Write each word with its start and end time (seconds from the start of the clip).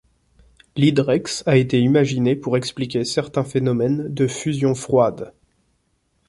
L'hydrex 0.77 1.43
a 1.45 1.57
été 1.57 1.79
imaginé 1.79 2.35
pour 2.35 2.57
expliquer 2.57 3.05
certains 3.05 3.43
phénomènes 3.43 4.11
de 4.11 4.25
fusion 4.25 4.73
froide. 4.73 5.31